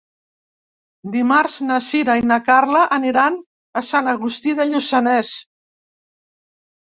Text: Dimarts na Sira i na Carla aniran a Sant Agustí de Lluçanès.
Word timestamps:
Dimarts 1.15 1.57
na 1.67 1.77
Sira 1.87 2.15
i 2.21 2.25
na 2.31 2.37
Carla 2.47 2.81
aniran 2.97 3.37
a 3.83 3.85
Sant 3.89 4.11
Agustí 4.15 4.55
de 4.61 4.67
Lluçanès. 4.71 5.31